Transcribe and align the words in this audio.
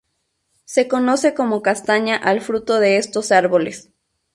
Se 0.65 0.87
conoce 0.87 1.35
como 1.35 1.61
castaña 1.61 2.15
al 2.15 2.41
fruto 2.41 2.79
de 2.79 2.97
estos 2.97 3.31
árboles. 3.31 3.91